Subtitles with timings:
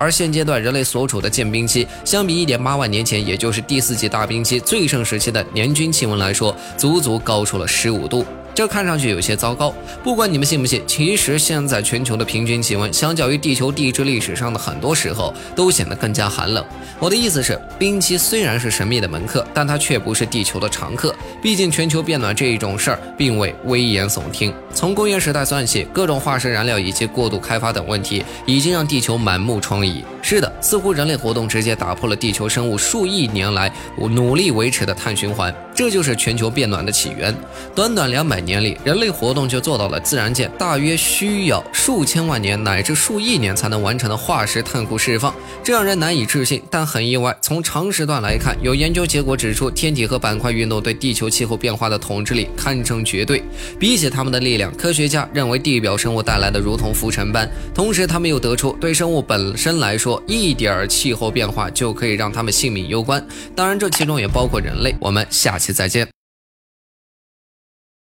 [0.00, 8.24] 而现阶段人类所处的间冰期，相比1.8万年前，也就是第四纪大冰期最盛时期的年均气温来说，足足高出了15度。
[8.54, 9.74] 这看上去有些糟糕。
[10.02, 16.64] 不管你们信不信，其实现在全球的平均气温，相较于地球地质历史上的很多时候，都显得更加寒冷。
[16.98, 21.14] 我的意思是，冰期虽然是神秘的门客，但它却不是地球的常客。
[21.42, 24.52] 毕竟全球变暖这一种事儿，并未危言耸听。
[24.74, 30.02] 从工业时代算起，各种化石燃料以及过度开发等问题，已经让地球满目疮痍。
[30.30, 35.52] 是的，似乎人类活动直接打破了地球生物数亿年来努力维持的碳循环。
[35.74, 37.34] 这就是全球变暖的起源。
[37.74, 46.62] 短短两百年里，人类活动就做到了自然界大约需要数千万年乃至数亿年才能完成的化石碳库释放，这让人难以置信。
[46.70, 53.42] 但很意外，从长时段来看，有研究结果指出，天体和板块运动对地球气候变化的统治力堪称绝对。
[53.80, 57.50] 比起他们的力量，科学家认为地表生物带来的如同浮尘般。
[57.74, 63.26] 同时，他们又得出，对生物本身来说，一点气候变化就可以让他们性命攸关。
[63.56, 64.94] 当然，这其中也包括人类。
[65.00, 65.70] 我们下期。
[65.72, 66.19] 再见。